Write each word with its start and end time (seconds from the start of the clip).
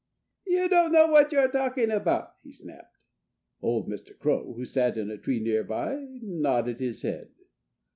"You 0.47 0.67
don't 0.67 0.91
know 0.91 1.05
what 1.05 1.31
you're 1.31 1.51
talking 1.51 1.91
about!" 1.91 2.35
he 2.41 2.51
snapped. 2.51 3.03
Old 3.61 3.87
Mr. 3.87 4.17
Crow, 4.17 4.51
who 4.53 4.65
sat 4.65 4.97
in 4.97 5.11
a 5.11 5.17
tree 5.19 5.39
nearby, 5.39 6.03
nodded 6.23 6.79
his 6.79 7.03
head. 7.03 7.29